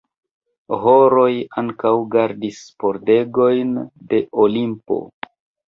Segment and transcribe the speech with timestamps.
[0.85, 1.27] Horoj
[1.63, 3.79] ankaŭ gardis pordegojn
[4.15, 5.03] de Olimpo.